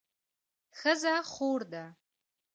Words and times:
ښځه 0.79 1.13
خور 1.31 1.61
ده 1.71 1.85